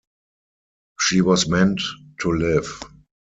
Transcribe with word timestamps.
She 0.99 1.21
was 1.21 1.47
meant 1.47 1.79
to 2.21 2.33
live. 2.33 2.81